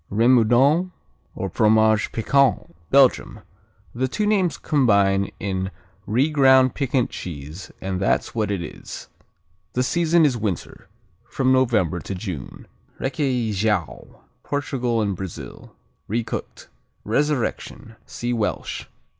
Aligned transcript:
Remoudon, 0.09 0.89
or 1.35 1.47
Fromage 1.47 2.11
Piquant 2.11 2.75
Belgium 2.89 3.41
The 3.93 4.07
two 4.07 4.25
names 4.25 4.57
combine 4.57 5.29
in 5.39 5.69
re 6.07 6.31
ground 6.31 6.73
piquant 6.73 7.11
cheese, 7.11 7.71
and 7.79 7.99
that's 7.99 8.33
what 8.33 8.49
it 8.49 8.63
is. 8.63 9.09
The 9.73 9.83
season 9.83 10.25
is 10.25 10.35
winter, 10.35 10.87
from 11.29 11.51
November 11.51 11.99
to 11.99 12.15
June. 12.15 12.65
Requeijão 12.99 14.15
Portugal 14.41 15.03
and 15.03 15.15
Brazil 15.15 15.75
Recooked. 16.09 16.65
Resurrection 17.05 17.95
see 18.07 18.33
Welsh. 18.33 18.85